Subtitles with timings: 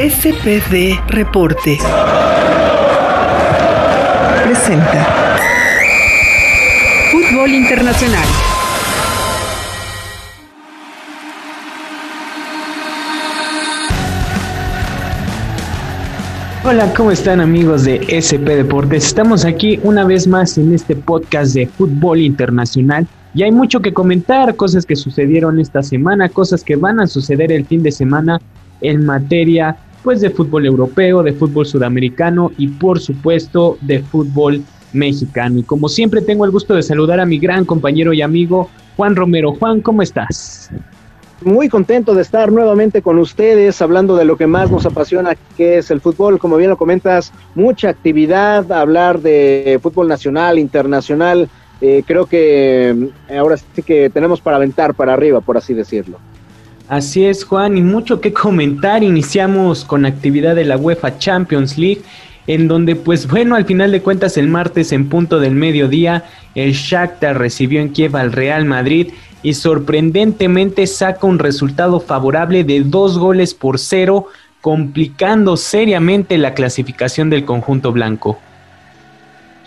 [0.00, 1.76] SPD Reporte.
[4.42, 5.36] Presenta.
[7.10, 8.24] Fútbol Internacional.
[16.64, 19.04] Hola, ¿cómo están amigos de SP Deportes?
[19.04, 23.92] Estamos aquí una vez más en este podcast de fútbol internacional y hay mucho que
[23.92, 28.40] comentar, cosas que sucedieron esta semana, cosas que van a suceder el fin de semana
[28.80, 35.58] en materia pues de fútbol europeo, de fútbol sudamericano y por supuesto de fútbol mexicano.
[35.58, 39.16] Y como siempre tengo el gusto de saludar a mi gran compañero y amigo Juan
[39.16, 39.52] Romero.
[39.54, 40.70] Juan, ¿cómo estás?
[41.42, 45.78] Muy contento de estar nuevamente con ustedes hablando de lo que más nos apasiona, que
[45.78, 46.38] es el fútbol.
[46.38, 51.48] Como bien lo comentas, mucha actividad, hablar de fútbol nacional, internacional.
[51.80, 56.18] Eh, creo que eh, ahora sí que tenemos para aventar para arriba, por así decirlo.
[56.90, 59.04] Así es, Juan, y mucho que comentar.
[59.04, 62.02] Iniciamos con actividad de la UEFA Champions League,
[62.48, 66.24] en donde, pues bueno, al final de cuentas, el martes en punto del mediodía,
[66.56, 69.12] el Shakhtar recibió en Kiev al Real Madrid
[69.44, 74.26] y sorprendentemente saca un resultado favorable de dos goles por cero,
[74.60, 78.40] complicando seriamente la clasificación del conjunto blanco.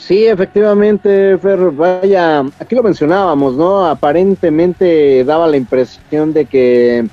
[0.06, 3.86] Sí, efectivamente, Fer, vaya, aquí lo mencionábamos, ¿no?
[3.86, 7.08] Aparentemente daba la impresión de que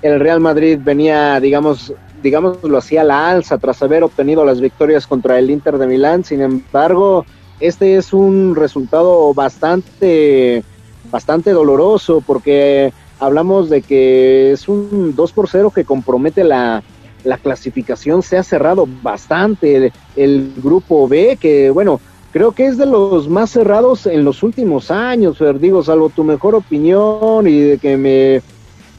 [0.00, 5.08] el Real Madrid venía, digamos, digamos, lo hacía la alza tras haber obtenido las victorias
[5.08, 6.22] contra el Inter de Milán.
[6.22, 7.26] Sin embargo,
[7.58, 10.62] este es un resultado bastante,
[11.10, 16.84] bastante doloroso porque hablamos de que es un 2 por 0 que compromete la,
[17.24, 18.22] la clasificación.
[18.22, 22.00] Se ha cerrado bastante el, el grupo B, que bueno,
[22.36, 26.22] creo que es de los más cerrados en los últimos años, Fer, digo, salvo tu
[26.22, 28.42] mejor opinión y de que me,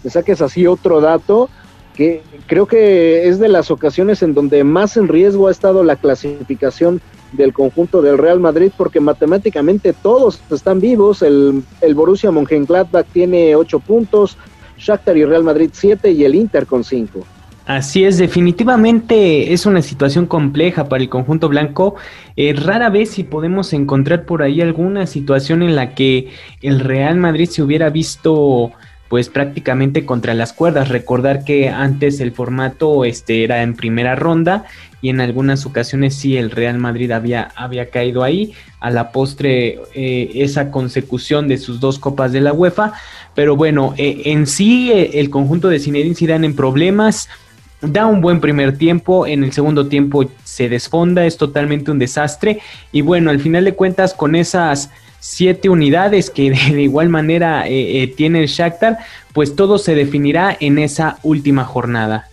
[0.09, 1.47] saques así otro dato,
[1.93, 5.97] que creo que es de las ocasiones en donde más en riesgo ha estado la
[5.97, 6.99] clasificación
[7.31, 13.55] del conjunto del Real Madrid, porque matemáticamente todos están vivos, el, el Borussia Mönchengladbach tiene
[13.55, 14.35] ocho puntos,
[14.79, 17.23] Shakhtar y Real Madrid siete y el Inter con cinco.
[17.67, 21.95] Así es, definitivamente es una situación compleja para el conjunto blanco.
[22.37, 26.29] Eh, rara vez si podemos encontrar por ahí alguna situación en la que
[26.61, 28.71] el Real Madrid se hubiera visto
[29.09, 30.87] pues prácticamente contra las cuerdas.
[30.87, 34.63] Recordar que antes el formato este era en primera ronda
[35.01, 38.53] y en algunas ocasiones sí el Real Madrid había, había caído ahí.
[38.79, 42.93] A la postre eh, esa consecución de sus dos copas de la UEFA.
[43.35, 47.27] Pero bueno, eh, en sí el conjunto de Zinedine Zidane en problemas
[47.81, 52.59] da un buen primer tiempo, en el segundo tiempo se desfonda, es totalmente un desastre
[52.91, 54.89] y bueno, al final de cuentas con esas
[55.19, 58.97] siete unidades que de, igual manera eh, eh, tiene el Shakhtar,
[59.33, 62.27] pues todo se definirá en esa última jornada.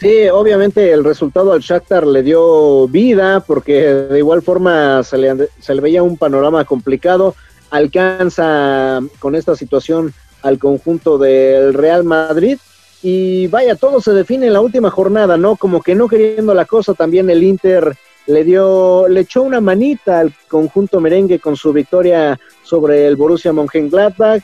[0.00, 5.48] Sí, obviamente el resultado al Shakhtar le dio vida porque de igual forma se le,
[5.60, 7.36] se le veía un panorama complicado,
[7.70, 10.12] alcanza con esta situación
[10.42, 12.58] al conjunto del Real Madrid
[13.02, 15.56] y vaya, todo se define en la última jornada, ¿no?
[15.56, 17.96] Como que no queriendo la cosa, también el Inter
[18.26, 23.52] le dio, le echó una manita al conjunto merengue con su victoria sobre el Borussia
[23.52, 24.42] Mönchengladbach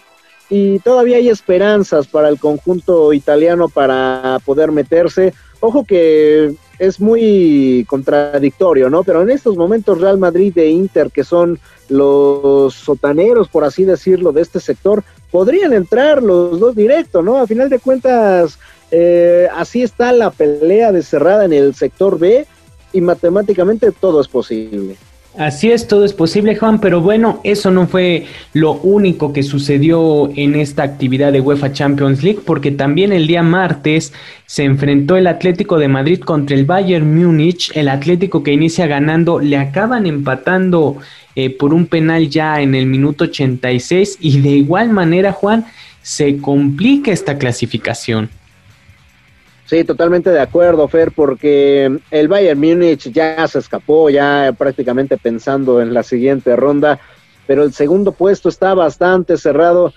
[0.51, 5.33] y todavía hay esperanzas para el conjunto italiano para poder meterse.
[5.61, 9.03] Ojo que es muy contradictorio, ¿no?
[9.03, 11.59] Pero en estos momentos Real Madrid e Inter, que son
[11.89, 17.39] los sotaneros, por así decirlo, de este sector, podrían entrar los dos directo, ¿no?
[17.39, 18.59] A final de cuentas,
[18.91, 22.47] eh, así está la pelea de cerrada en el sector B
[22.93, 24.97] y matemáticamente todo es posible.
[25.39, 30.33] Así es, todo es posible, Juan, pero bueno, eso no fue lo único que sucedió
[30.35, 34.13] en esta actividad de UEFA Champions League, porque también el día martes
[34.47, 39.39] se enfrentó el Atlético de Madrid contra el Bayern Múnich, el Atlético que inicia ganando,
[39.39, 40.97] le acaban empatando
[41.37, 45.67] eh, por un penal ya en el minuto 86 y de igual manera, Juan,
[46.03, 48.29] se complica esta clasificación.
[49.69, 55.83] Sí, totalmente de acuerdo, Fer, porque el Bayern Múnich ya se escapó, ya prácticamente pensando
[55.83, 56.99] en la siguiente ronda,
[57.47, 59.93] pero el segundo puesto está bastante cerrado.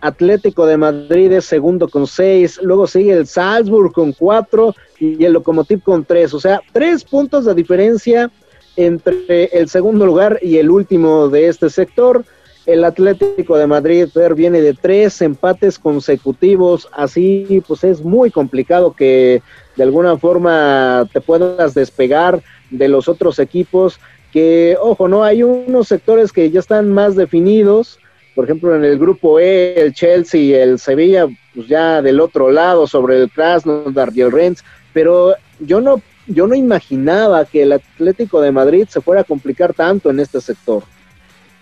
[0.00, 5.34] Atlético de Madrid es segundo con seis, luego sigue el Salzburg con cuatro y el
[5.34, 8.30] Lokomotiv con tres, o sea, tres puntos de diferencia
[8.76, 12.24] entre el segundo lugar y el último de este sector.
[12.66, 19.42] El Atlético de Madrid viene de tres empates consecutivos, así pues es muy complicado que
[19.76, 23.98] de alguna forma te puedas despegar de los otros equipos,
[24.32, 27.98] que ojo, no hay unos sectores que ya están más definidos,
[28.34, 32.50] por ejemplo, en el grupo E, el Chelsea y el Sevilla, pues ya del otro
[32.50, 34.56] lado, sobre el Krasnodar y el
[34.92, 39.74] pero yo no, yo no imaginaba que el Atlético de Madrid se fuera a complicar
[39.74, 40.84] tanto en este sector.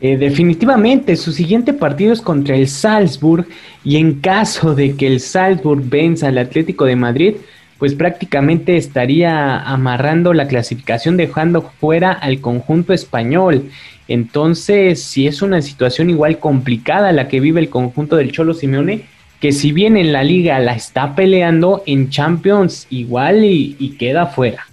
[0.00, 3.46] Eh, definitivamente, su siguiente partido es contra el Salzburg
[3.82, 7.34] y en caso de que el Salzburg venza al Atlético de Madrid,
[7.78, 13.70] pues prácticamente estaría amarrando la clasificación dejando fuera al conjunto español.
[14.06, 19.04] Entonces, si es una situación igual complicada la que vive el conjunto del Cholo Simeone,
[19.40, 24.26] que si bien en la liga la está peleando, en Champions igual y, y queda
[24.26, 24.67] fuera.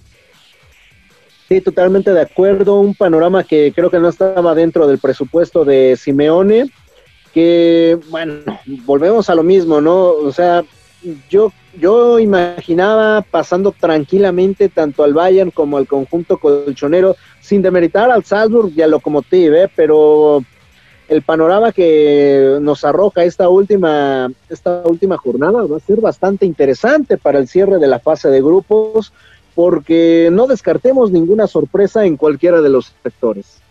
[1.47, 2.79] Sí, totalmente de acuerdo.
[2.79, 6.71] Un panorama que creo que no estaba dentro del presupuesto de Simeone,
[7.33, 8.35] que, bueno,
[8.85, 10.07] volvemos a lo mismo, ¿no?
[10.07, 10.63] O sea,
[11.29, 18.23] yo, yo imaginaba pasando tranquilamente tanto al Bayern como al conjunto colchonero, sin demeritar al
[18.23, 19.69] Salzburg y al Lokomotiv, ¿eh?
[19.75, 20.43] pero
[21.07, 27.17] el panorama que nos arroja esta última, esta última jornada va a ser bastante interesante
[27.17, 29.13] para el cierre de la fase de grupos,
[29.55, 33.61] porque no descartemos ninguna sorpresa en cualquiera de los sectores.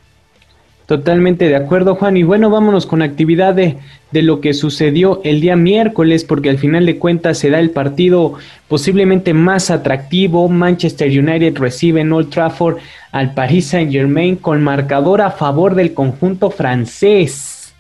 [0.87, 2.17] Totalmente de acuerdo, Juan.
[2.19, 3.79] Y bueno, vámonos con actividad de,
[4.11, 8.35] de, lo que sucedió el día miércoles, porque al final de cuentas será el partido
[8.69, 10.47] posiblemente más atractivo.
[10.49, 12.79] Manchester United recibe en Old Trafford
[13.13, 17.73] al Paris Saint Germain con marcador a favor del conjunto francés.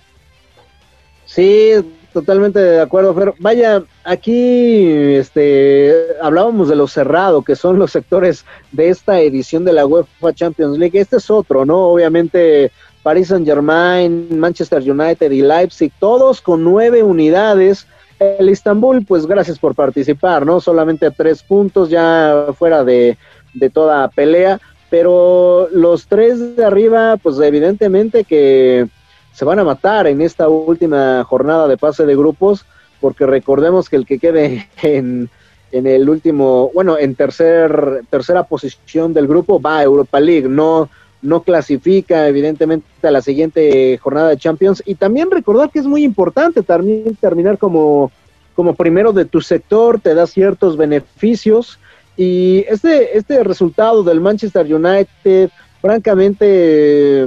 [1.26, 1.72] Sí,
[2.14, 8.46] totalmente de acuerdo, pero vaya, aquí este, hablábamos de lo cerrado, que son los sectores
[8.72, 10.99] de esta edición de la UEFA Champions League.
[10.99, 11.88] Este es otro, ¿no?
[11.88, 12.70] Obviamente
[13.02, 17.87] Paris Saint Germain, Manchester United y Leipzig, todos con nueve unidades.
[18.20, 20.61] El Istanbul, pues gracias por participar, ¿no?
[20.61, 23.19] Solamente tres puntos ya fuera de,
[23.52, 28.87] de toda pelea, pero los tres de arriba, pues evidentemente que
[29.34, 32.64] se van a matar en esta última jornada de pase de grupos,
[33.00, 35.28] porque recordemos que el que quede en,
[35.72, 40.88] en el último, bueno, en tercer, tercera posición del grupo va a Europa League, no
[41.25, 44.82] no clasifica evidentemente a la siguiente jornada de Champions.
[44.84, 48.12] Y también recordar que es muy importante también terminar como,
[48.54, 51.78] como primero de tu sector, te da ciertos beneficios.
[52.14, 55.48] Y este, este resultado del Manchester United,
[55.80, 57.26] francamente,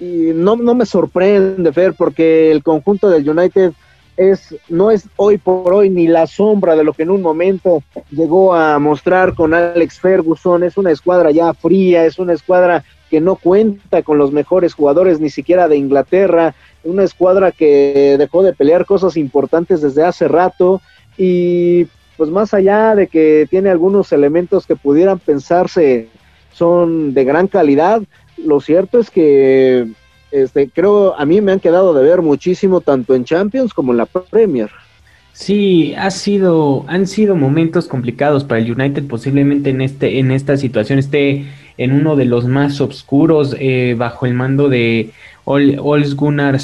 [0.00, 3.72] no, no me sorprende, Fer, porque el conjunto del United
[4.16, 7.82] es, no es hoy por hoy ni la sombra de lo que en un momento
[8.10, 10.64] llegó a mostrar con Alex Ferguson.
[10.64, 15.20] Es una escuadra ya fría, es una escuadra que no cuenta con los mejores jugadores
[15.20, 20.80] ni siquiera de Inglaterra, una escuadra que dejó de pelear cosas importantes desde hace rato
[21.16, 26.08] y pues más allá de que tiene algunos elementos que pudieran pensarse
[26.52, 28.02] son de gran calidad,
[28.36, 29.86] lo cierto es que
[30.30, 33.98] este, creo a mí me han quedado de ver muchísimo tanto en Champions como en
[33.98, 34.70] la Premier.
[35.32, 40.56] Sí, ha sido, han sido momentos complicados para el United, posiblemente en este, en esta
[40.56, 41.44] situación esté
[41.76, 45.10] en uno de los más oscuros eh, bajo el mando de
[45.44, 46.58] Ols Gunnar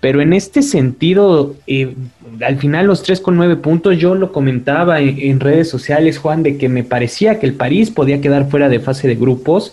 [0.00, 1.94] pero en este sentido, eh,
[2.44, 6.42] al final los tres con nueve puntos, yo lo comentaba en, en redes sociales, Juan,
[6.42, 9.72] de que me parecía que el París podía quedar fuera de fase de grupos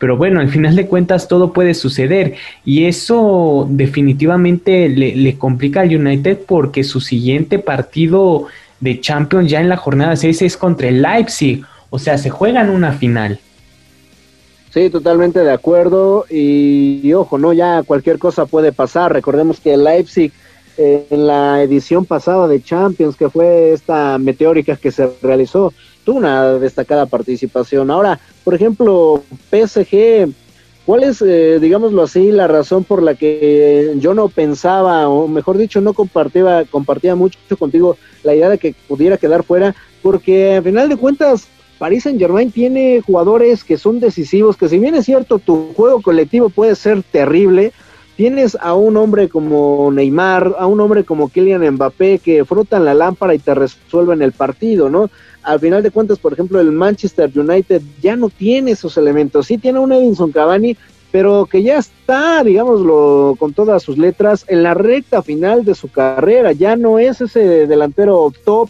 [0.00, 5.94] pero bueno, al final de cuentas todo puede suceder y eso definitivamente le, complica al
[5.94, 8.46] United porque su siguiente partido
[8.80, 12.62] de Champions ya en la jornada 6 es contra el Leipzig, o sea, se juega
[12.62, 13.38] en una final.
[14.70, 19.12] Sí, totalmente de acuerdo y, ojo, no, ya cualquier cosa puede pasar.
[19.12, 20.32] Recordemos que el Leipzig
[20.78, 25.74] eh, en la edición pasada de Champions, que fue esta meteórica que se realizó,
[26.06, 27.90] una destacada participación.
[27.90, 30.32] Ahora, por ejemplo, PSG,
[30.86, 35.58] ¿cuál es, eh, digámoslo así, la razón por la que yo no pensaba, o mejor
[35.58, 39.74] dicho, no compartía, compartía mucho contigo la idea de que pudiera quedar fuera?
[40.02, 41.46] Porque al final de cuentas,
[41.78, 46.02] Paris Saint Germain tiene jugadores que son decisivos, que si bien es cierto, tu juego
[46.02, 47.72] colectivo puede ser terrible,
[48.20, 52.92] tienes a un hombre como Neymar, a un hombre como Kylian Mbappé que frotan la
[52.92, 55.08] lámpara y te resuelven el partido, ¿no?
[55.42, 59.46] Al final de cuentas, por ejemplo, el Manchester United ya no tiene esos elementos.
[59.46, 60.76] Sí tiene un Edinson Cavani,
[61.10, 65.90] pero que ya está, digámoslo, con todas sus letras, en la recta final de su
[65.90, 66.52] carrera.
[66.52, 68.68] Ya no es ese delantero top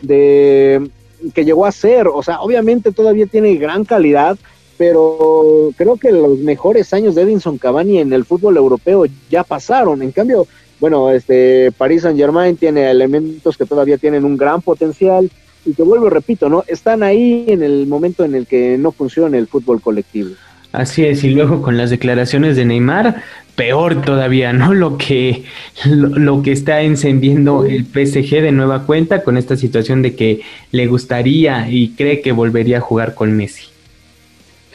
[0.00, 0.88] de
[1.34, 2.06] que llegó a ser.
[2.06, 4.38] O sea, obviamente todavía tiene gran calidad,
[4.76, 10.02] pero creo que los mejores años de Edinson Cavani en el fútbol europeo ya pasaron.
[10.02, 10.46] En cambio,
[10.80, 15.30] bueno, este Paris Saint Germain tiene elementos que todavía tienen un gran potencial
[15.64, 16.64] y que vuelvo repito, ¿no?
[16.66, 20.30] Están ahí en el momento en el que no funciona el fútbol colectivo.
[20.72, 23.22] Así es, y luego con las declaraciones de Neymar,
[23.54, 24.72] peor todavía, ¿no?
[24.72, 25.44] Lo que,
[25.84, 30.86] lo, que está encendiendo el PSG de nueva cuenta con esta situación de que le
[30.86, 33.71] gustaría y cree que volvería a jugar con Messi.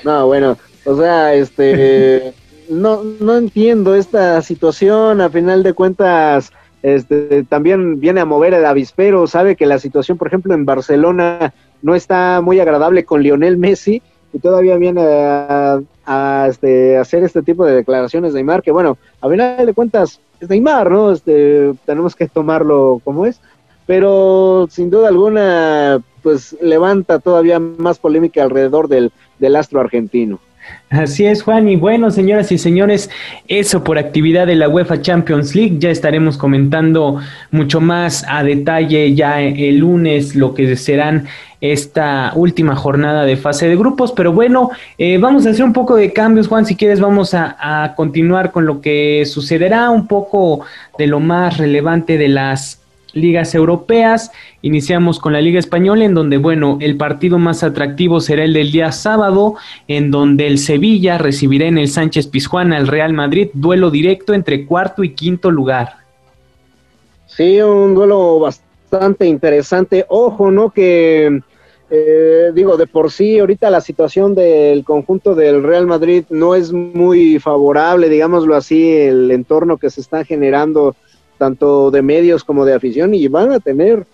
[0.03, 2.33] No, bueno, o sea, este,
[2.69, 6.51] no, no entiendo esta situación, a final de cuentas,
[6.83, 11.53] este, también viene a mover el avispero, sabe que la situación, por ejemplo, en Barcelona
[11.81, 14.01] no está muy agradable con Lionel Messi,
[14.33, 19.29] y todavía viene a, este, hacer este tipo de declaraciones de Neymar, que bueno, a
[19.29, 21.11] final de cuentas es Neymar, ¿no?
[21.11, 23.41] Este, tenemos que tomarlo como es,
[23.85, 30.41] pero sin duda alguna, pues levanta todavía más polémica alrededor del, del astro argentino.
[30.89, 31.69] Así es, Juan.
[31.69, 33.09] Y bueno, señoras y señores,
[33.47, 35.77] eso por actividad de la UEFA Champions League.
[35.79, 41.27] Ya estaremos comentando mucho más a detalle ya el lunes lo que serán
[41.61, 44.11] esta última jornada de fase de grupos.
[44.11, 46.65] Pero bueno, eh, vamos a hacer un poco de cambios, Juan.
[46.65, 50.65] Si quieres, vamos a, a continuar con lo que sucederá, un poco
[50.97, 52.81] de lo más relevante de las
[53.17, 54.31] ligas europeas.
[54.61, 58.71] Iniciamos con la Liga Española, en donde, bueno, el partido más atractivo será el del
[58.71, 59.55] día sábado,
[59.87, 64.65] en donde el Sevilla recibirá en el Sánchez Pizjuán al Real Madrid, duelo directo entre
[64.65, 65.97] cuarto y quinto lugar.
[67.25, 70.05] Sí, un duelo bastante interesante.
[70.09, 70.69] Ojo, ¿no?
[70.69, 71.41] Que
[71.89, 76.73] eh, digo, de por sí, ahorita la situación del conjunto del Real Madrid no es
[76.73, 80.95] muy favorable, digámoslo así, el entorno que se está generando
[81.37, 84.05] tanto de medios como de afición, y van a tener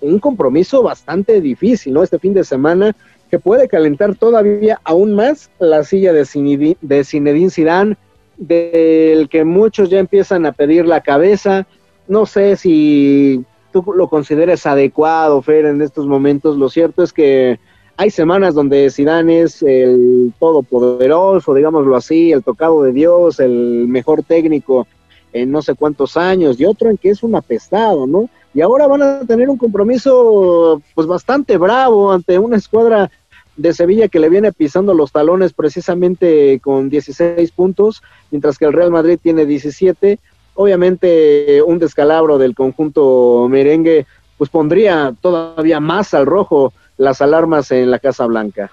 [0.00, 2.02] un compromiso bastante difícil, ¿no?
[2.02, 2.94] Este fin de semana
[3.30, 7.96] que puede calentar todavía aún más la silla de, Zinedine, de
[8.38, 11.66] del que muchos ya empiezan a pedir la cabeza.
[12.06, 16.56] No sé si tú lo consideres adecuado, Fer, en estos momentos.
[16.56, 17.58] Lo cierto es que
[17.96, 24.22] hay semanas donde Zidane es el todopoderoso, digámoslo así, el tocado de Dios, el mejor
[24.22, 24.86] técnico
[25.32, 28.28] en no sé cuántos años, y otro en que es un apestado, ¿no?
[28.54, 33.10] Y ahora van a tener un compromiso pues bastante bravo ante una escuadra
[33.56, 38.72] de Sevilla que le viene pisando los talones precisamente con 16 puntos, mientras que el
[38.72, 40.18] Real Madrid tiene 17.
[40.54, 44.06] Obviamente un descalabro del conjunto merengue
[44.38, 48.70] pues pondría todavía más al rojo las alarmas en la Casa Blanca.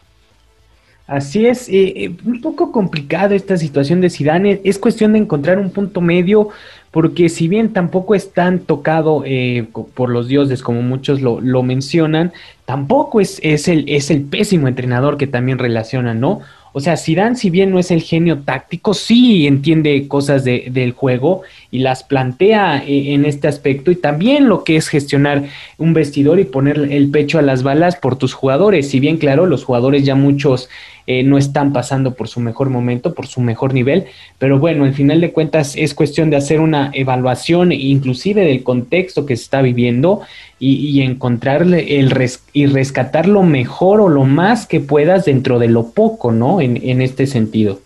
[1.07, 4.61] Así es, eh, eh, un poco complicada esta situación de Zidane.
[4.63, 6.49] Es cuestión de encontrar un punto medio,
[6.89, 12.33] porque si bien tampoco es tan tocado eh, por los dioses como muchos lo, mencionan,
[12.65, 16.41] tampoco es, es, el, es el pésimo entrenador que también relacionan, ¿no?
[16.77, 20.91] O sea, Zidane, si bien no es el genio táctico, sí entiende cosas de, del
[20.91, 25.45] juego y las plantea en este aspecto y también lo que es gestionar
[25.77, 28.89] un vestidor y poner el pecho a las balas por tus jugadores.
[28.89, 30.67] Si bien, claro, los jugadores ya muchos
[31.07, 34.05] eh, no están pasando por su mejor momento, por su mejor nivel,
[34.39, 39.25] pero bueno, al final de cuentas es cuestión de hacer una evaluación inclusive del contexto
[39.25, 40.21] que se está viviendo
[40.57, 42.11] y, encontrarle el
[42.53, 46.59] y rescatar lo mejor o lo más que puedas dentro de lo poco, ¿no?
[46.59, 47.79] En, en este sentido.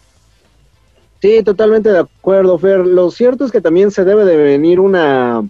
[1.22, 2.86] Sí, totalmente de acuerdo, Fer.
[2.86, 5.44] Lo cierto es que también se debe de venir una,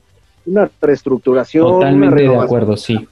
[0.47, 1.67] una reestructuración.
[1.67, 3.07] Totalmente de acuerdo, sí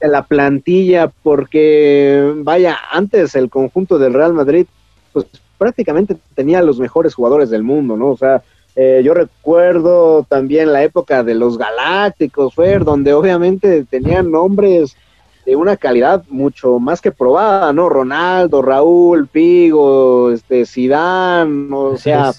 [0.00, 4.66] de la plantilla, porque vaya, antes el conjunto del Real Madrid,
[5.12, 5.26] pues
[5.58, 8.08] prácticamente tenía los mejores jugadores del mundo, ¿no?
[8.08, 8.42] O sea,
[8.76, 14.96] eh, yo recuerdo también la época de los Galácticos, Fer, donde obviamente tenían nombres
[15.44, 17.88] de una calidad mucho más que probada, ¿no?
[17.88, 22.32] Ronaldo, Raúl, Pigo, este, Zidane, o sea,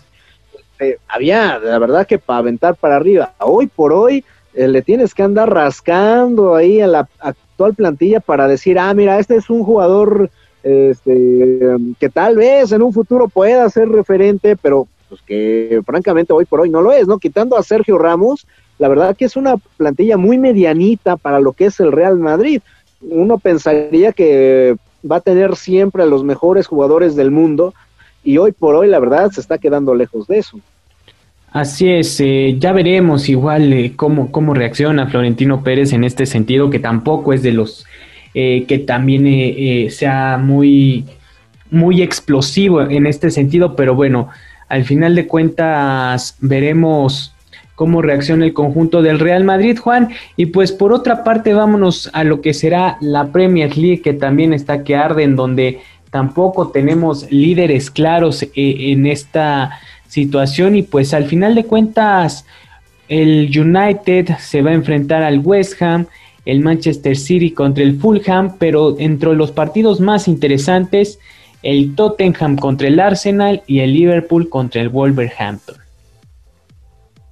[0.80, 3.34] eh, había, la verdad que para aventar para arriba.
[3.40, 7.08] Hoy por hoy eh, le tienes que andar rascando ahí a la,
[7.76, 10.32] plantilla para decir, ah, mira, este es un jugador
[10.64, 11.60] este,
[12.00, 16.62] que tal vez en un futuro pueda ser referente, pero pues que francamente hoy por
[16.62, 17.20] hoy no lo es, ¿no?
[17.20, 18.48] Quitando a Sergio Ramos,
[18.80, 22.62] la verdad que es una plantilla muy medianita para lo que es el Real Madrid.
[23.02, 24.76] Uno pensaría que
[25.10, 27.76] va a tener siempre a los mejores jugadores del mundo
[28.24, 30.60] y hoy por hoy la verdad se está quedando lejos de eso.
[31.52, 36.70] Así es, eh, ya veremos igual eh, cómo, cómo reacciona Florentino Pérez en este sentido,
[36.70, 37.86] que tampoco es de los
[38.34, 41.04] eh, que también sea muy,
[41.70, 44.30] muy explosivo en este sentido, pero bueno,
[44.70, 47.34] al final de cuentas veremos
[47.76, 50.12] cómo reacciona el conjunto del Real Madrid, Juan.
[50.38, 54.54] Y pues por otra parte, vámonos a lo que será la Premier League, que también
[54.54, 55.82] está que arde, en donde
[56.12, 59.72] tampoco tenemos líderes claros en esta
[60.12, 62.46] situación y pues al final de cuentas
[63.08, 66.06] el United se va a enfrentar al West Ham,
[66.46, 71.18] el Manchester City contra el Fulham, pero entre los partidos más interesantes
[71.64, 75.78] el Tottenham contra el Arsenal y el Liverpool contra el Wolverhampton.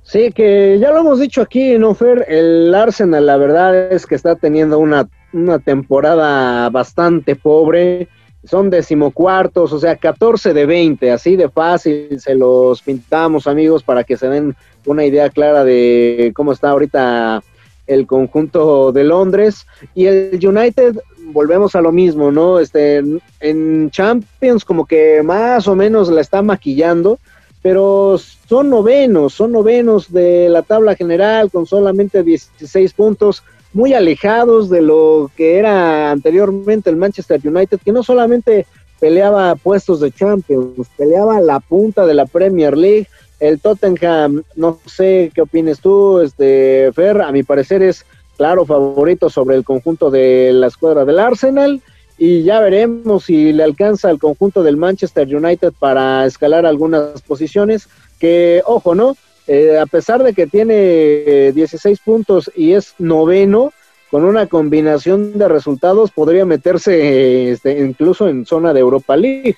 [0.04, 2.26] Sí, que ya lo hemos dicho aquí, ¿no, Fer?
[2.30, 8.08] El Arsenal, la verdad es que está teniendo una, una temporada bastante pobre.
[8.44, 14.04] Son decimocuartos, o sea, 14 de 20, así de fácil se los pintamos, amigos, para
[14.04, 14.56] que se den
[14.86, 17.44] una idea clara de cómo está ahorita
[17.86, 19.66] el conjunto de Londres.
[19.94, 20.96] Y el United,
[21.34, 22.60] volvemos a lo mismo, ¿no?
[22.60, 23.04] Este,
[23.42, 27.20] en Champions, como que más o menos la está maquillando
[27.62, 28.18] pero
[28.48, 33.44] son novenos, son novenos de la tabla general con solamente 16 puntos,
[33.74, 38.66] muy alejados de lo que era anteriormente el Manchester United, que no solamente
[39.00, 43.08] peleaba puestos de Champions, peleaba la punta de la Premier League.
[43.40, 49.30] El Tottenham, no sé qué opinas tú, este Fer, a mi parecer es claro favorito
[49.30, 51.82] sobre el conjunto de la escuadra del Arsenal
[52.18, 57.88] y ya veremos si le alcanza al conjunto del Manchester United para escalar algunas posiciones,
[58.20, 59.16] que ojo, ¿no?
[59.52, 63.74] Eh, a pesar de que tiene 16 eh, puntos y es noveno,
[64.12, 69.56] con una combinación de resultados podría meterse este, incluso en zona de Europa League.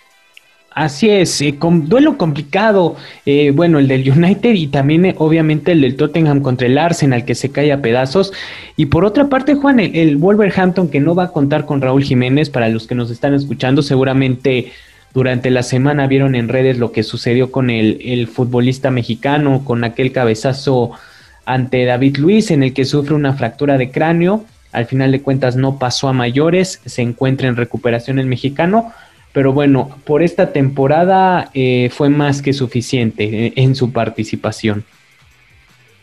[0.74, 2.95] Así es, eh, con duelo complicado,
[3.25, 7.25] eh, bueno, el del United y también eh, obviamente el del Tottenham contra el Arsenal
[7.25, 8.31] que se cae a pedazos.
[8.77, 12.50] Y por otra parte, Juan, el, Wolverhampton que no va a contar con Raúl Jiménez,
[12.50, 14.71] para los que nos están escuchando, seguramente
[15.13, 19.84] durante la semana vieron en redes lo que sucedió con el, el futbolista mexicano, con
[19.84, 20.91] aquel cabezazo
[21.46, 24.46] ante David Luis en el que sufre una fractura de cráneo.
[24.72, 28.94] Al final de cuentas no pasó a mayores, se encuentra en recuperación el mexicano
[29.34, 34.84] pero bueno, por esta temporada eh, fue más que suficiente eh, en, su participación.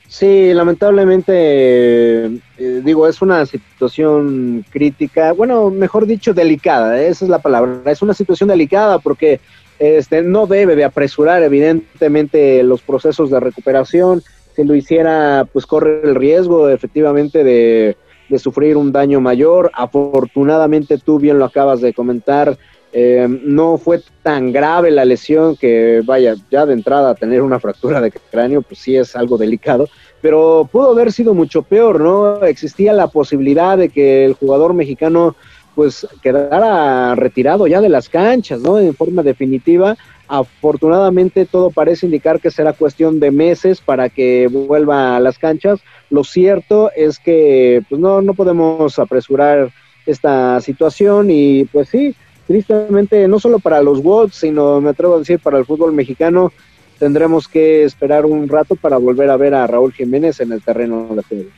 [0.08, 7.40] Sí, lamentablemente, eh, digo, es una situación crítica, bueno, mejor dicho, delicada, esa es la
[7.40, 9.38] palabra, es una situación delicada porque
[9.78, 14.22] este, no debe de apresurar evidentemente los procesos de recuperación,
[14.56, 17.94] si lo hiciera, pues corre el riesgo efectivamente de,
[18.30, 22.56] de sufrir un daño mayor, afortunadamente tú bien lo acabas de comentar,
[22.92, 28.00] eh, no fue tan grave la lesión que, vaya, ya de entrada tener una fractura
[28.00, 29.88] de cráneo, pues sí es algo delicado,
[30.20, 32.44] pero pudo haber sido mucho peor, ¿no?
[32.44, 35.36] Existía la posibilidad de que el jugador mexicano
[35.74, 38.80] pues quedara retirado ya de las canchas, ¿no?
[38.80, 39.96] En forma definitiva.
[40.26, 45.80] Afortunadamente todo parece indicar que será cuestión de meses para que vuelva a las canchas.
[46.10, 49.70] Lo cierto es que pues no, no podemos apresurar
[50.04, 52.14] esta situación y pues sí,
[52.48, 56.52] tristemente, no solo para los Wolves, sino me atrevo a decir para el fútbol mexicano,
[56.98, 61.08] tendremos que esperar un rato para volver a ver a Raúl Jiménez en el terreno
[61.14, 61.50] de juego.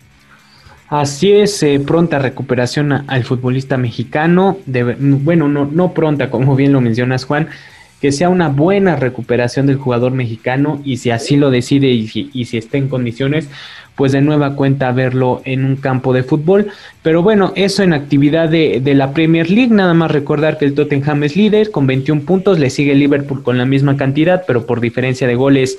[0.89, 4.59] Así es, eh, pronta recuperación al futbolista mexicano.
[4.67, 7.49] bueno, no, no pronta, como bien lo mencionas, Juan,
[8.01, 12.31] que sea una buena recuperación del jugador mexicano y si así lo decide y si,
[12.33, 13.49] y si está en condiciones,
[14.01, 16.69] pues de nueva cuenta verlo en un campo de fútbol.
[17.03, 21.23] Pero bueno, eso en actividad de, la Premier League, nada más recordar que el Tottenham
[21.25, 25.27] es líder con 21 puntos, le sigue Liverpool con la misma cantidad, pero por diferencia
[25.27, 25.77] de goles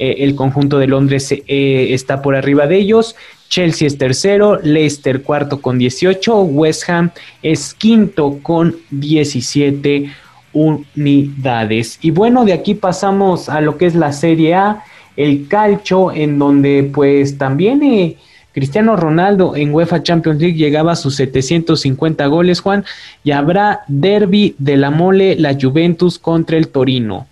[0.00, 3.14] eh, el conjunto de Londres eh, está por arriba de ellos.
[3.48, 10.10] Chelsea es tercero, Leicester cuarto con 18, West Ham es quinto con 17
[10.52, 12.00] unidades.
[12.02, 14.82] Y bueno, de aquí pasamos a lo que es la Serie A,
[15.16, 18.16] el calcho, en donde pues también eh,
[18.52, 22.84] Cristiano Ronaldo en UEFA Champions League llegaba a sus 750 goles, Juan,
[23.22, 27.26] y habrá derby de la mole, la Juventus contra el Torino.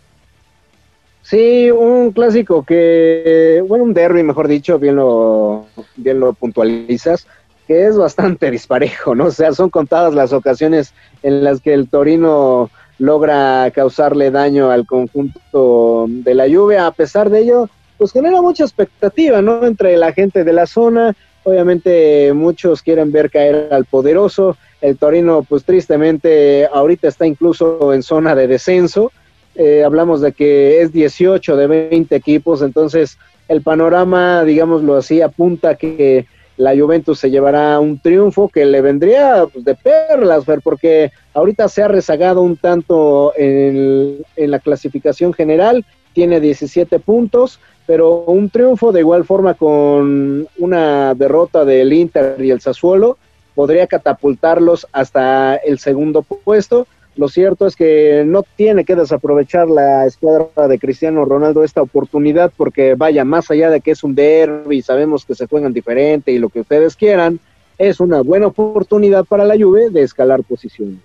[1.22, 7.26] Sí, un clásico que, bueno, un derby, mejor dicho, bien lo, bien lo puntualizas,
[7.66, 9.26] que es bastante disparejo, ¿no?
[9.26, 14.86] O sea, son contadas las ocasiones en las que el Torino logra causarle daño al
[14.86, 16.86] conjunto de la lluvia.
[16.86, 19.64] A pesar de ello, pues genera mucha expectativa, ¿no?
[19.64, 21.16] Entre la gente de la zona.
[21.44, 24.56] Obviamente muchos quieren ver caer al poderoso.
[24.80, 29.12] El Torino, pues tristemente, ahorita está incluso en zona de descenso.
[29.54, 35.74] Eh, hablamos de que es 18 de 20 equipos, entonces el panorama, digámoslo así, apunta
[35.74, 36.26] que
[36.58, 41.82] la Juventus se llevará un triunfo que le vendría pues, de perlas, porque ahorita se
[41.82, 49.00] ha rezagado un tanto en, la clasificación general, tiene 17 puntos, pero un triunfo de
[49.00, 53.18] igual forma con una derrota del Inter y el Sassuolo
[53.54, 56.86] podría catapultarlos hasta el segundo puesto
[57.18, 62.52] lo cierto es que no tiene que desaprovechar la escuadra de Cristiano Ronaldo esta oportunidad
[62.56, 66.38] porque vaya, más allá de que es un derby, sabemos que se juegan diferente y
[66.38, 67.40] lo que ustedes quieran,
[67.76, 71.00] es una buena oportunidad para la Juve de escalar posiciones.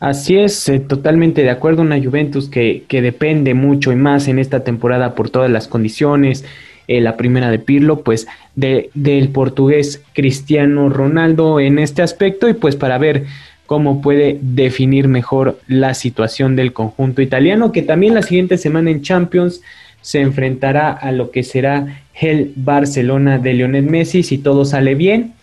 [0.00, 1.80] Así es, eh, totalmente de acuerdo.
[1.80, 6.44] Una Juventus que, que, depende mucho y más en esta temporada por todas las condiciones.
[6.88, 12.54] Eh, la primera de Pirlo, pues de, del portugués Cristiano Ronaldo en este aspecto y
[12.54, 13.24] pues para ver
[13.66, 19.02] cómo puede definir mejor la situación del conjunto italiano, que también la siguiente semana en
[19.02, 19.62] Champions
[20.00, 24.22] se enfrentará a lo que será el Barcelona de Lionel Messi.
[24.22, 25.34] Si todo sale bien,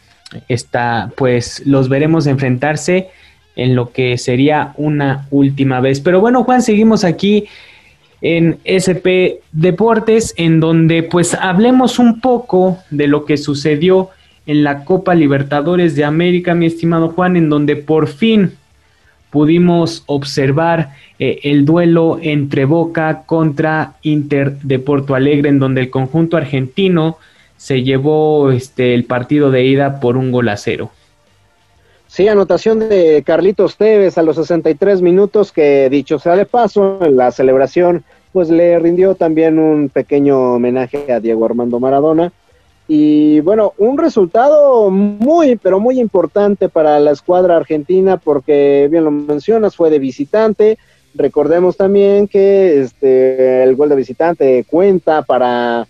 [0.47, 3.09] está, pues los veremos enfrentarse
[3.55, 5.99] en lo que sería una última vez.
[5.99, 7.45] Pero bueno, Juan, seguimos aquí
[8.21, 14.09] en SP Deportes, en donde pues hablemos un poco de lo que sucedió
[14.49, 18.57] en la Copa Libertadores de América, mi estimado Juan, en donde por fin
[19.29, 25.91] pudimos observar eh, el duelo entre Boca contra Inter de Porto Alegre, en donde el
[25.91, 27.19] conjunto argentino
[27.57, 30.89] se llevó este, el partido de ida por un gol a cero.
[32.07, 37.17] Sí, anotación de Carlitos Tevez a los 63 minutos que dicho sea de paso, en
[37.17, 42.31] la celebración pues le rindió también un pequeño homenaje a Diego Armando Maradona.
[42.91, 49.11] Y bueno, un resultado muy, pero muy importante para la escuadra argentina porque, bien lo
[49.11, 50.79] mencionas, fue de visitante.
[51.13, 55.87] Recordemos también que este, el gol de visitante cuenta para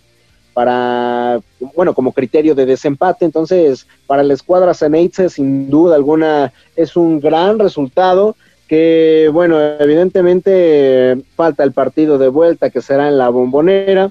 [0.52, 1.40] para,
[1.74, 3.24] bueno, como criterio de desempate.
[3.24, 8.36] Entonces, para la escuadra Ceneice, sin duda alguna, es un gran resultado
[8.68, 14.10] que, bueno, evidentemente falta el partido de vuelta que será en la bombonera.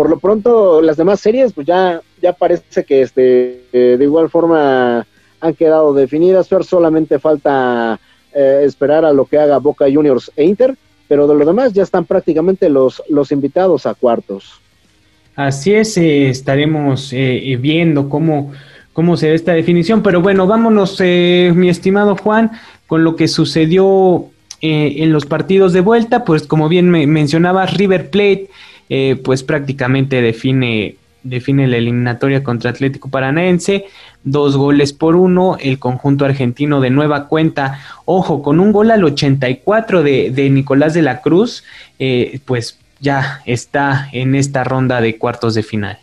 [0.00, 4.30] Por lo pronto, las demás series, pues ya, ya parece que este, eh, de igual
[4.30, 5.06] forma
[5.42, 6.48] han quedado definidas.
[6.62, 8.00] solamente falta
[8.32, 10.74] eh, esperar a lo que haga Boca Juniors e Inter,
[11.06, 14.58] pero de lo demás ya están prácticamente los, los invitados a cuartos.
[15.36, 18.52] Así es, eh, estaremos eh, viendo cómo,
[18.94, 22.52] cómo se ve esta definición, pero bueno, vámonos, mi estimado Juan,
[22.86, 24.30] con lo que sucedió
[24.62, 28.48] en los partidos de vuelta, pues como bien me mencionaba, River Plate,
[29.22, 33.86] pues prácticamente define, define la eliminatoria contra Atlético Paranaense,
[34.24, 39.04] dos goles por uno, el conjunto argentino de nueva cuenta, ojo, con un gol al
[39.04, 41.64] 84 de, de Nicolás de la Cruz,
[42.44, 45.98] pues ya está en esta ronda de cuartos de final.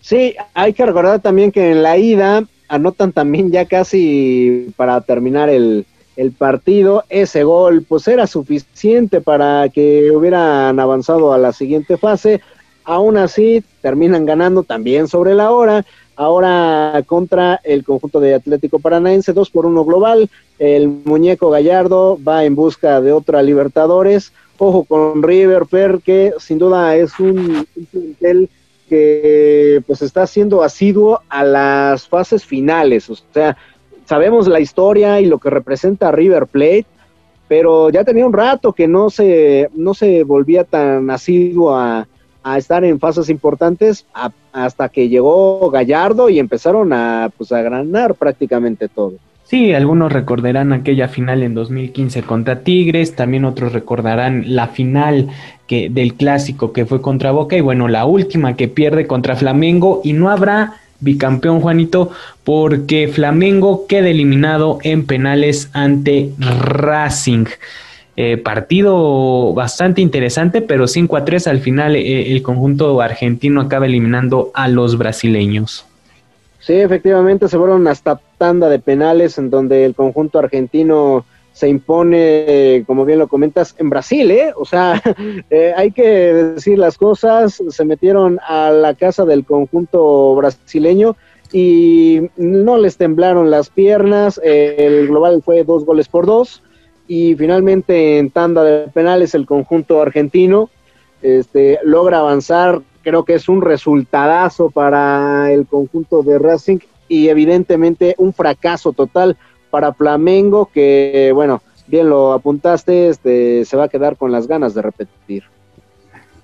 [0.00, 5.48] Sí, hay que recordar también que en la ida anotan también ya casi para terminar
[5.48, 7.04] el, el partido.
[7.08, 12.40] Ese gol pues era suficiente para que hubieran avanzado a la siguiente fase.
[12.84, 15.84] Aún así terminan ganando también sobre la hora.
[16.16, 20.30] Ahora contra el conjunto de Atlético Paranaense, 2 por 1 global.
[20.58, 26.58] El muñeco Gallardo va en busca de otra Libertadores Ojo con River Per, que sin
[26.58, 28.48] duda es un, plantel
[28.88, 33.10] que pues está siendo asiduo a las fases finales.
[33.10, 33.56] O sea,
[34.04, 36.86] sabemos la historia y lo que representa River Plate,
[37.48, 42.06] pero ya tenía un rato que no se, no se volvía tan asiduo a,
[42.56, 44.04] estar en fases importantes
[44.52, 49.14] hasta que llegó Gallardo y empezaron a, pues, a ganar prácticamente todo.
[49.44, 55.28] Sí, algunos recordarán aquella final en 2015 contra Tigres, también otros recordarán la final
[55.66, 60.00] que, del clásico que fue contra Boca y bueno, la última que pierde contra Flamengo
[60.02, 62.10] y no habrá bicampeón Juanito
[62.44, 67.46] porque Flamengo queda eliminado en penales ante Racing.
[68.16, 73.86] Eh, partido bastante interesante, pero 5 a 3 al final eh, el conjunto argentino acaba
[73.86, 75.84] eliminando a los brasileños.
[76.60, 82.84] Sí, efectivamente se fueron hasta tanda de penales en donde el conjunto argentino se impone,
[82.86, 84.52] como bien lo comentas, en Brasil, ¿eh?
[84.56, 85.00] O sea,
[85.50, 91.16] eh, hay que decir las cosas, se metieron a la casa del conjunto brasileño
[91.52, 96.62] y no les temblaron las piernas, el global fue dos goles por dos
[97.06, 100.70] y finalmente en tanda de penales el conjunto argentino
[101.22, 108.14] este, logra avanzar creo que es un resultadazo para el conjunto de Racing y evidentemente
[108.18, 109.36] un fracaso total
[109.74, 114.72] para Flamengo que, bueno, bien lo apuntaste, este, se va a quedar con las ganas
[114.72, 115.42] de repetir.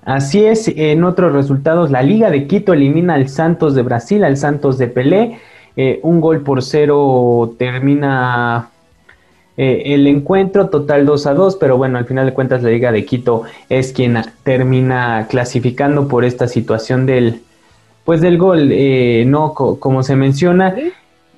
[0.04, 4.36] Así es, en otros resultados, la Liga de Quito elimina al Santos de Brasil, al
[4.36, 5.38] Santos de Pelé,
[5.76, 8.70] eh, un gol por cero termina
[9.56, 12.90] eh, el encuentro total 2 a 2, pero bueno, al final de cuentas la Liga
[12.90, 17.42] de Quito es quien termina clasificando por esta situación del,
[18.04, 20.74] pues del gol, eh, no como se menciona.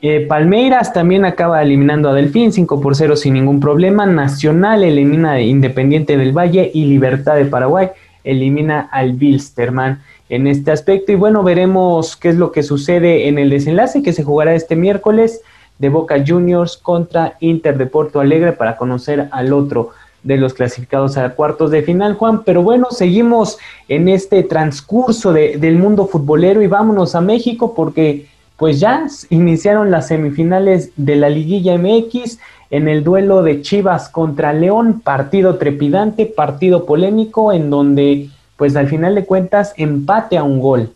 [0.04, 4.04] Eh, Palmeiras también acaba eliminando a Delfín 5 por 0 sin ningún problema.
[4.04, 7.90] Nacional elimina a Independiente del Valle y Libertad de Paraguay
[8.24, 11.12] elimina al Bilsterman en este aspecto.
[11.12, 14.74] Y bueno, veremos qué es lo que sucede en el desenlace que se jugará este
[14.74, 15.40] miércoles
[15.78, 19.90] de Boca Juniors contra Inter de Porto Alegre para conocer al otro
[20.24, 22.42] de los clasificados a cuartos de final, Juan.
[22.42, 28.31] Pero bueno, seguimos en este transcurso del mundo futbolero y vámonos a México porque
[28.62, 32.38] pues ya iniciaron las semifinales de la liguilla MX
[32.70, 38.86] en el duelo de Chivas contra León, partido trepidante, partido polémico en donde pues al
[38.86, 40.90] final de cuentas empate a un gol.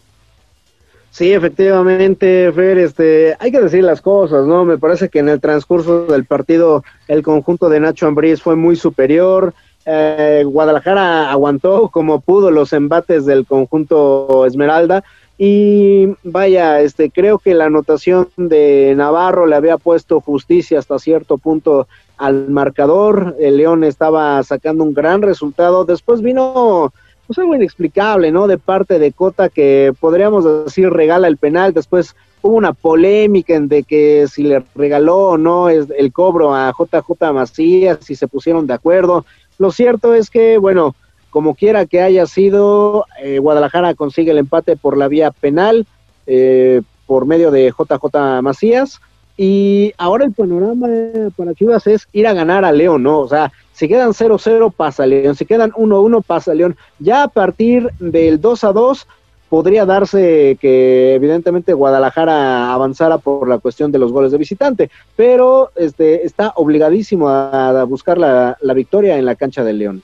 [1.11, 4.64] Sí, efectivamente, Fer, este, hay que decir las cosas, ¿no?
[4.64, 8.76] Me parece que en el transcurso del partido el conjunto de Nacho Ambriz fue muy
[8.76, 9.55] superior.
[9.87, 15.02] Eh, Guadalajara aguantó como pudo los embates del conjunto Esmeralda
[15.38, 21.37] y vaya, este, creo que la anotación de Navarro le había puesto justicia hasta cierto
[21.37, 23.37] punto al marcador.
[23.38, 25.85] El León estaba sacando un gran resultado.
[25.85, 26.92] Después vino
[27.27, 28.46] pues algo inexplicable, ¿no?
[28.46, 33.66] De parte de Cota que podríamos decir regala el penal, después hubo una polémica en
[33.66, 38.66] de que si le regaló o no el cobro a JJ Macías, si se pusieron
[38.66, 39.27] de acuerdo.
[39.59, 40.94] Lo cierto es que, bueno,
[41.37, 45.87] como quiera que haya sido, eh, Guadalajara consigue el empate por la vía penal,
[46.27, 49.03] eh, por medio de JJ Macías,
[49.37, 50.88] y ahora el panorama
[51.37, 53.18] para Chivas es ir a ganar a León, ¿no?
[53.18, 56.75] O sea, si quedan 0-0 pasa León, si quedan 1-1 pasa León.
[56.99, 59.05] Ya a partir del 2-2
[59.51, 65.70] podría darse que evidentemente Guadalajara avanzara por la cuestión de los goles de visitante, pero
[65.77, 70.03] este está obligadísimo a, buscar la, la victoria en la cancha del León.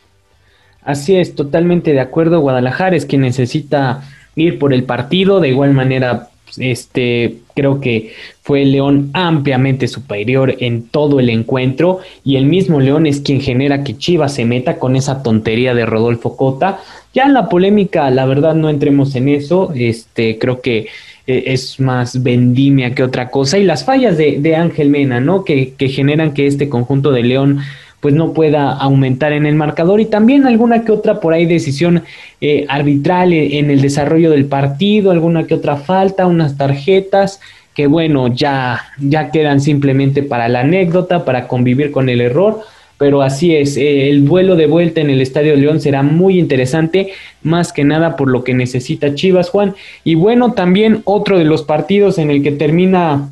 [0.84, 2.40] Así es, totalmente de acuerdo.
[2.40, 4.02] Guadalajara es quien necesita
[4.34, 10.88] ir por el partido, de igual manera este, creo que fue León ampliamente superior en
[10.88, 14.96] todo el encuentro y el mismo León es quien genera que Chivas se meta con
[14.96, 16.80] esa tontería de Rodolfo Cota.
[17.14, 20.88] Ya en la polémica, la verdad no entremos en eso, este, creo que
[21.26, 25.44] eh, es más vendimia que otra cosa y las fallas de, de Ángel Mena, ¿no?
[25.44, 27.60] Que, que generan que este conjunto de León
[28.02, 32.02] pues no pueda aumentar en el marcador y también alguna que otra por ahí decisión
[32.40, 37.40] eh, arbitral en el desarrollo del partido, alguna que otra falta, unas tarjetas
[37.74, 42.60] que bueno, ya, ya quedan simplemente para la anécdota, para convivir con el error,
[42.98, 47.12] pero así es, eh, el vuelo de vuelta en el Estadio León será muy interesante,
[47.44, 49.76] más que nada por lo que necesita Chivas, Juan.
[50.02, 53.30] Y bueno, también otro de los partidos en el que termina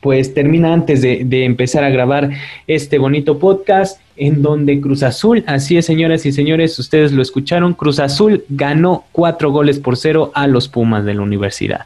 [0.00, 2.30] pues termina antes de, empezar a grabar
[2.66, 7.74] este bonito podcast en donde Cruz Azul, así es señoras y señores, ustedes lo escucharon,
[7.74, 11.82] Cruz Azul ganó cuatro goles por cero a los Pumas de la universidad.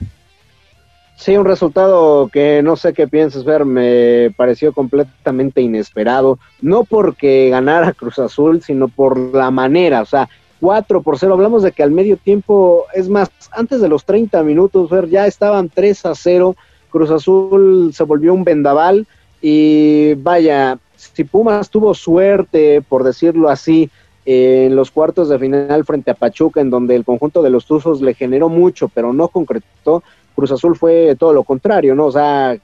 [1.16, 7.48] Sí, un resultado que no sé qué piensas ver, me pareció completamente inesperado, no porque
[7.50, 10.28] ganara Cruz Azul, sino por la manera, o sea,
[10.60, 14.42] cuatro por cero, hablamos de que al medio tiempo, es más, antes de los 30
[14.42, 16.56] minutos, ver, ya estaban 3 a 0,
[16.94, 19.08] Cruz Azul se volvió un vendaval
[19.42, 23.90] y vaya, si Pumas tuvo suerte, por decirlo así,
[24.24, 28.00] en los cuartos de final frente a Pachuca, en donde el conjunto de los Tuzos
[28.00, 30.04] le generó mucho, pero no concretó,
[30.36, 32.06] Cruz Azul fue todo lo contrario, ¿no?
[32.06, 32.56] O sea,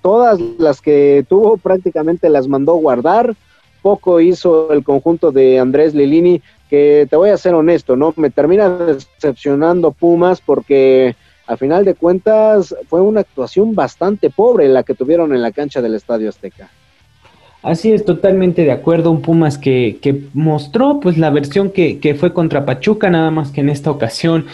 [0.00, 3.34] todas las que tuvo prácticamente las mandó guardar,
[3.82, 8.14] poco hizo el conjunto de Andrés Lilini, que te voy a ser honesto, ¿no?
[8.16, 11.16] Me termina decepcionando Pumas porque
[11.46, 15.80] a final de cuentas fue una actuación bastante pobre la que tuvieron en la cancha
[15.80, 16.68] del Estadio Azteca.
[17.62, 19.10] Así es, totalmente de acuerdo.
[19.10, 23.50] Un Pumas que, que mostró pues la versión que, que, fue contra Pachuca, nada más
[23.50, 24.46] que en esta ocasión,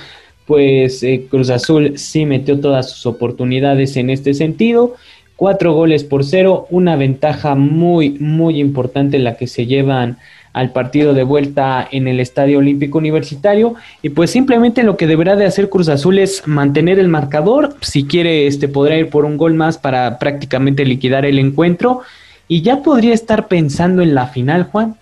[0.47, 4.95] pues eh, Cruz Azul sí metió todas sus oportunidades en este sentido.
[5.37, 10.19] Cuatro goles por cero, una ventaja muy, muy importante la que se llevan
[10.53, 13.75] al partido de vuelta en el Estadio Olímpico Universitario.
[14.03, 18.05] Y pues simplemente lo que deberá de hacer Cruz Azul es mantener el marcador, si
[18.05, 22.03] quiere este podrá ir por un gol más para prácticamente liquidar el encuentro.
[22.49, 24.97] Y ya podría estar pensando en la final, Juan.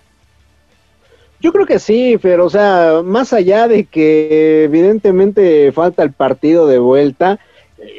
[1.41, 6.67] Yo creo que sí, pero o sea, más allá de que evidentemente falta el partido
[6.67, 7.39] de vuelta,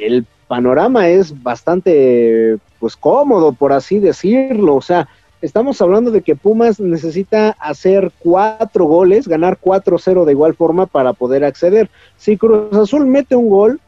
[0.01, 5.09] el panorama es bastante pues cómodo por así decirlo, o sea,
[5.43, 11.11] estamos hablando de que Pumas necesita hacer cuatro goles, ganar 4-0 de igual forma para
[11.11, 11.89] poder acceder.
[12.17, 13.81] Si Cruz Azul mete un gol,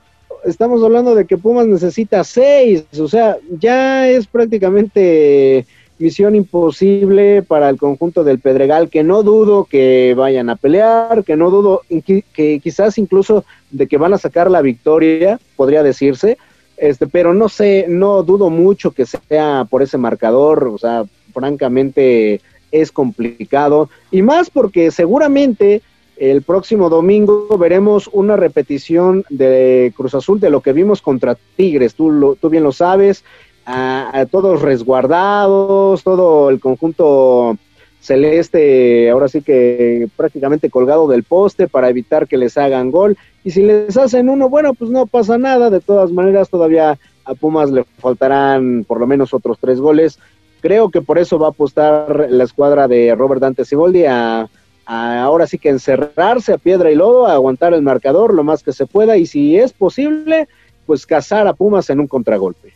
[0.43, 5.65] estamos hablando de que Pumas necesita seis, o sea, ya es prácticamente
[5.97, 11.37] misión imposible para el conjunto del Pedregal, que no dudo que vayan a pelear, que
[11.37, 16.37] no dudo que quizás incluso de que van a sacar la victoria, podría decirse,
[16.75, 22.41] este, pero no sé, no dudo mucho que sea por ese marcador, o sea, francamente
[22.71, 25.81] es complicado y más porque seguramente
[26.17, 31.93] el próximo domingo veremos una repetición de Cruz Azul de lo que vimos contra Tigres,
[31.93, 33.23] tú, tú bien lo sabes,
[33.65, 37.57] a, todos resguardados, todo el conjunto
[37.99, 43.17] celeste, ahora sí que prácticamente colgado del poste para evitar que les hagan gol.
[43.43, 45.71] Y si les hacen uno, bueno, pues no pasa nada.
[45.71, 50.19] De todas maneras, todavía a Pumas le faltarán por lo menos otros tres goles.
[50.65, 54.49] Creo que por eso va a apostar la escuadra de Robert Dante Siboldi a,
[54.87, 58.73] ahora sí que encerrarse a piedra y lodo, a aguantar el marcador lo más que
[58.73, 60.47] se pueda y si es posible,
[60.87, 62.73] pues cazar a Pumas en un contragolpe.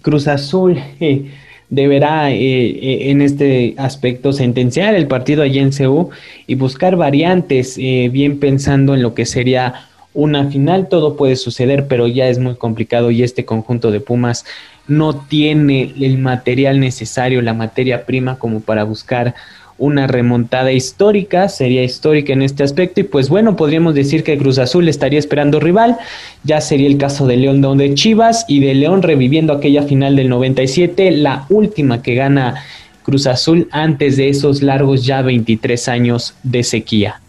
[0.00, 1.30] Cruz Azul eh,
[1.68, 6.08] deberá eh, eh, en este aspecto sentenciar el partido allí en CEU
[6.46, 10.88] y buscar variantes, bien pensando en lo que sería una final.
[10.88, 14.46] Todo puede suceder, pero ya es muy complicado y este conjunto de Pumas
[14.88, 19.34] no tiene el material necesario, la materia prima como para buscar
[19.78, 24.58] una remontada histórica, sería histórica en este aspecto y pues bueno, podríamos decir que Cruz
[24.58, 25.98] Azul estaría esperando rival,
[26.44, 30.30] ya sería el caso de León donde Chivas y de León reviviendo aquella final del
[30.30, 32.62] 97, la última que gana
[33.02, 37.20] Cruz Azul antes de esos largos ya 23 años de sequía.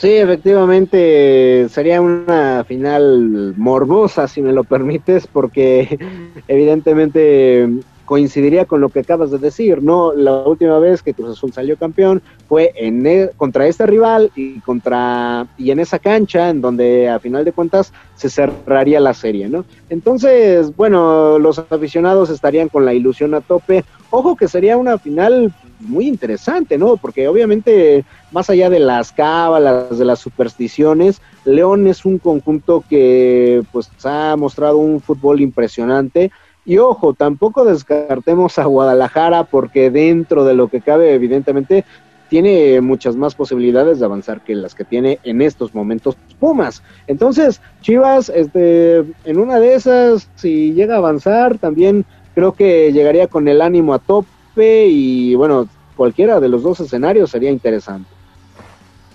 [0.00, 5.98] Sí, efectivamente sería una final morbosa, si me lo permites, porque
[6.48, 7.68] evidentemente
[8.10, 10.12] coincidiría con lo que acabas de decir, ¿no?
[10.12, 14.58] La última vez que Cruz Azul salió campeón fue en e, contra este rival y
[14.62, 19.48] contra y en esa cancha en donde a final de cuentas se cerraría la serie,
[19.48, 19.64] ¿no?
[19.90, 23.84] Entonces, bueno, los aficionados estarían con la ilusión a tope.
[24.10, 26.96] Ojo que sería una final muy interesante, ¿no?
[26.96, 33.62] Porque obviamente más allá de las cábalas, de las supersticiones, León es un conjunto que
[33.70, 36.32] pues ha mostrado un fútbol impresionante
[36.70, 41.84] y ojo, tampoco descartemos a Guadalajara porque dentro de lo que cabe, evidentemente,
[42.28, 46.84] tiene muchas más posibilidades de avanzar que las que tiene en estos momentos Pumas.
[47.08, 52.04] Entonces, Chivas, este, en una de esas, si llega a avanzar, también
[52.36, 57.32] creo que llegaría con el ánimo a tope y bueno, cualquiera de los dos escenarios
[57.32, 58.08] sería interesante.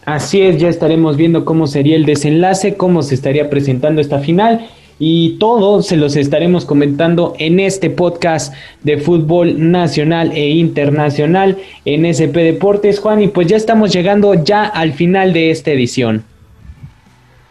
[0.04, 4.68] Así es, ya estaremos viendo cómo sería el desenlace, cómo se estaría presentando esta final
[5.00, 8.54] y todo se los estaremos comentando en este podcast
[8.84, 14.66] de fútbol nacional e internacional en SP Deportes, Juan, y pues ya estamos llegando ya
[14.66, 16.24] al final de esta edición.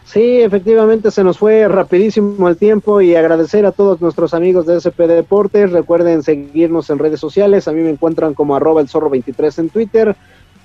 [0.05, 4.77] Sí, efectivamente se nos fue rapidísimo el tiempo y agradecer a todos nuestros amigos de
[4.79, 5.71] SP Deportes.
[5.71, 7.67] Recuerden seguirnos en redes sociales.
[7.67, 10.15] A mí me encuentran como arroba el zorro 23 en Twitter.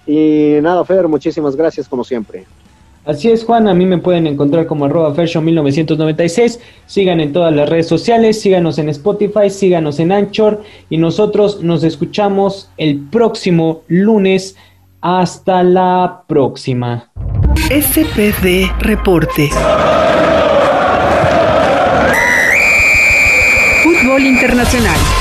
[0.07, 2.45] Y nada, Fer, muchísimas gracias como siempre.
[3.11, 3.67] Así es, Juan.
[3.67, 6.61] A mí me pueden encontrar como arroba 1996.
[6.87, 11.83] Sigan en todas las redes sociales, síganos en Spotify, síganos en Anchor y nosotros nos
[11.83, 14.57] escuchamos el próximo lunes.
[15.01, 17.11] Hasta la próxima.
[17.69, 19.49] SPD Reporte.
[23.83, 25.20] Fútbol Internacional.